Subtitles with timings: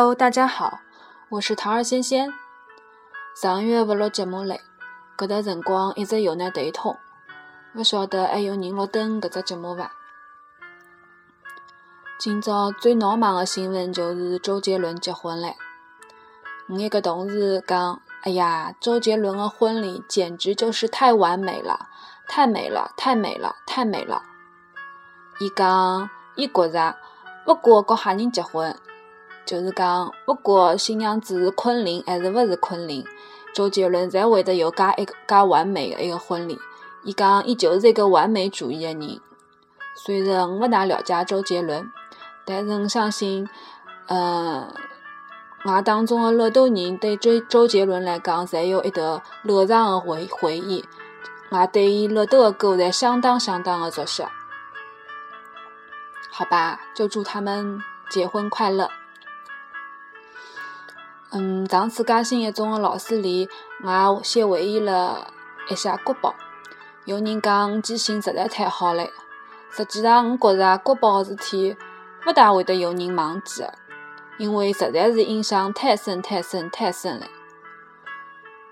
[0.00, 0.80] Hello，大家好，
[1.28, 2.32] 我是桃儿仙仙。
[3.36, 4.62] 上月勿录节目嘞，
[5.14, 6.96] 搿段辰光一直有难头痛，
[7.74, 9.92] 勿晓得还有人录等搿只节目伐？
[12.18, 15.52] 今朝最闹忙的新闻就是周杰伦结婚唻。
[16.70, 21.90] 我一个同事讲：“哎呀，周杰伦的婚礼简直就是太完美了，
[22.26, 24.22] 太美了，太美了，太美了。”
[25.40, 26.96] 伊讲，伊觉着，
[27.46, 28.74] 勿管和哈人结婚，
[29.44, 33.04] 就是讲，勿管新娘子是昆凌还是勿是昆凌，
[33.54, 36.58] 周杰伦侪会得有介一个介完美的一个婚礼。
[37.02, 39.20] 伊讲，伊就是一个完美主义的人。
[39.94, 41.90] 虽然我勿大了解周杰伦。
[42.42, 43.48] 但是我相信，
[44.08, 44.66] 呃，
[45.64, 50.84] 我当中的老多人对周周杰伦来讲，侪有一段悠长的回回忆。
[51.50, 54.24] 我对伊老多的歌侪相当相当的熟悉。
[56.30, 58.90] 好吧，就祝他们结婚快乐。
[61.32, 63.48] 嗯，上次嘉兴一中的老师里，
[63.84, 65.32] 我先回忆了
[65.68, 66.34] 一下国宝。
[67.04, 69.06] 有人讲记性实在太好了，
[69.70, 71.76] 实际上我觉着国宝的事体。
[72.26, 73.74] 勿大会得有人忘记的，
[74.36, 77.26] 因为实在是印象太深、太深、太深了。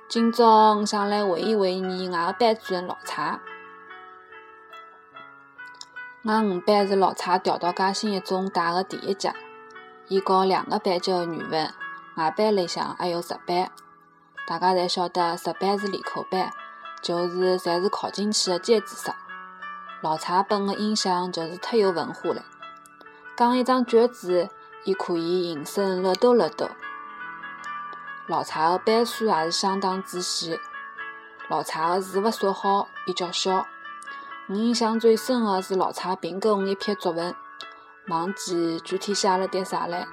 [0.07, 3.41] 今朝我想来回忆回忆我个班主任老蔡。
[6.25, 9.33] 我五班是老蔡调到嘉兴一中带的第一届，
[10.09, 11.73] 伊教两个班级的语文，
[12.19, 13.71] 外班里向还有值班。
[14.45, 16.51] 大家侪晓得值班是理科班，
[17.01, 19.15] 就是侪是考进去的尖子生。
[20.03, 22.43] 老蔡本个印象就是忒有文化了。
[23.37, 24.51] 讲一张卷子，
[24.83, 26.69] 伊可以引申老多老多。
[28.27, 30.59] 老蔡的班书也是相当仔细。
[31.49, 33.65] 老蔡的字勿算好，比较小。
[34.49, 37.33] 我印象最深的是老蔡评给我一篇作文，
[38.09, 40.09] 忘记具体写了点啥了，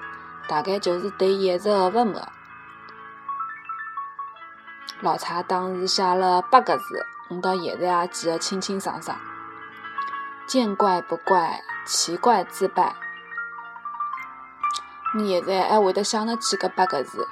[0.48, 2.32] 大概就是对现实的勿满。
[5.00, 9.16] 老蔡当时写了八个字，我到现在也记得清清爽爽。
[10.46, 12.94] 见怪不怪，奇怪自败。
[15.14, 17.28] 你现在还会得想得起搿八个字？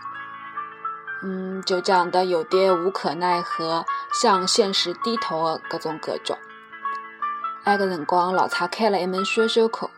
[1.22, 6.36] 嗯，就讲得有点无可奈何，向现实低头的搿种感觉。
[7.64, 9.88] 埃个辰光，老蔡开了一门选修课，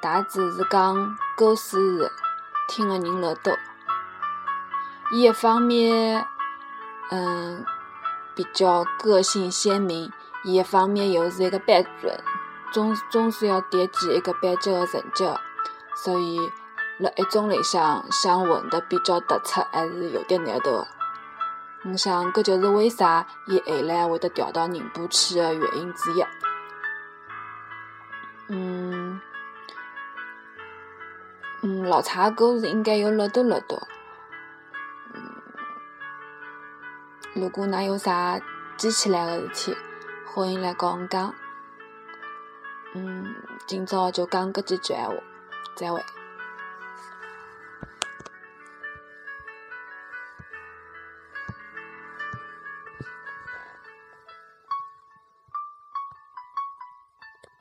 [0.00, 2.10] 大致是讲构思，
[2.70, 3.52] 听的人老多。
[5.12, 6.24] 伊一方面，
[7.10, 7.64] 嗯，
[8.36, 10.08] 比较个性鲜明；
[10.44, 12.22] 伊一方面又是一个班主任，
[12.72, 15.28] 总总是要惦记一个班级的成绩，
[15.96, 16.38] 所以。
[17.00, 20.86] 辣一中里向想混得比较突出，还是有点难度。
[21.82, 26.22] 我想，搿就是为啥伊后来会得调到宁波去的原因之一。
[28.48, 28.99] 嗯，
[31.62, 33.86] 嗯，老蔡故事应该要乐多乐多。
[35.12, 35.20] 嗯，
[37.34, 38.40] 如果㑚有啥
[38.78, 39.76] 记起来的事体，
[40.26, 41.34] 欢迎来跟我讲。
[42.94, 43.34] 嗯，
[43.66, 45.14] 今朝就讲搿几句闲话，
[45.76, 46.02] 再会。